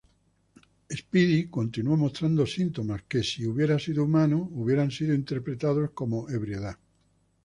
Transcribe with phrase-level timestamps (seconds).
[0.99, 4.37] Speedy continúa mostrando síntomas que, si fuera humano,
[4.89, 6.77] serían interpretadas como ebriedad.